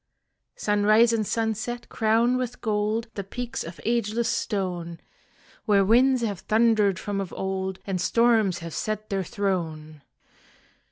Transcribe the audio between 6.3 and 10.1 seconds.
thundered from of old And storms have set their throne.